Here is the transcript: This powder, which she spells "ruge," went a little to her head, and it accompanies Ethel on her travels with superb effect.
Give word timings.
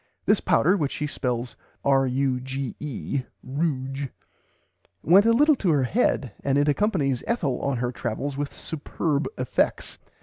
This 0.25 0.39
powder, 0.39 0.75
which 0.75 0.93
she 0.93 1.05
spells 1.05 1.55
"ruge," 1.85 2.73
went 5.03 5.25
a 5.27 5.31
little 5.31 5.55
to 5.57 5.69
her 5.69 5.83
head, 5.83 6.31
and 6.43 6.57
it 6.57 6.67
accompanies 6.67 7.23
Ethel 7.27 7.61
on 7.61 7.77
her 7.77 7.91
travels 7.91 8.35
with 8.35 8.51
superb 8.51 9.27
effect. 9.37 9.99